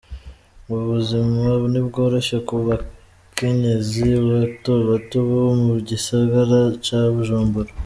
Ubuzima 0.75 1.47
ntibworoshe 1.71 2.37
ku 2.47 2.55
bakenyezi 2.67 4.05
batobato 4.29 5.17
bo 5.29 5.41
mugisagara 5.63 6.59
ca 6.85 6.99
Bujumbura. 7.15 7.71